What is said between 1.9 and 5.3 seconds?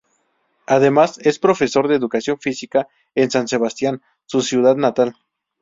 educación física en San Sebastián, su ciudad natal.